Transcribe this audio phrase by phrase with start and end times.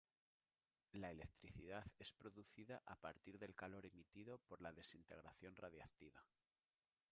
[0.93, 6.25] La electricidad es producida a partir del calor emitido por la desintegración radiactiva.